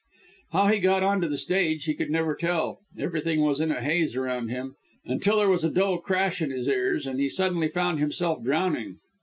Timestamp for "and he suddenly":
7.05-7.67